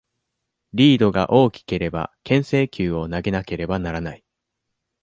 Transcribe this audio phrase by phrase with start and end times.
[0.73, 4.23] リードが大きければ、牽制球を投げなければならない。